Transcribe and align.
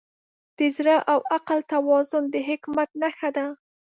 د 0.57 0.59
زړه 0.75 0.95
او 1.11 1.19
عقل 1.35 1.59
توازن 1.73 2.23
د 2.33 2.35
حکمت 2.49 2.89
نښه 3.01 3.29
ده. 3.37 3.45